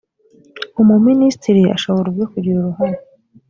[0.81, 2.97] umuminisitiri ashobora ubwe kugira uruhare